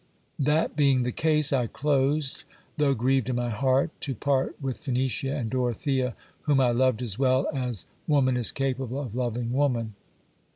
That 0.39 0.75
being 0.75 1.03
the 1.03 1.11
case, 1.11 1.53
I 1.53 1.67
closed, 1.67 2.43
though 2.77 2.95
grieved 2.95 3.29
in 3.29 3.35
my 3.35 3.49
heart 3.51 3.91
to 4.01 4.15
part 4.15 4.59
with 4.59 4.77
Phenicia 4.79 5.31
and 5.37 5.47
Dorothea, 5.51 6.15
whom 6.45 6.59
I 6.59 6.71
loved 6.71 7.03
as 7.03 7.19
well 7.19 7.47
as 7.53 7.85
woman 8.07 8.35
is 8.35 8.51
capable 8.51 8.99
of 8.99 9.13
loving 9.15 9.53
woman. 9.53 9.93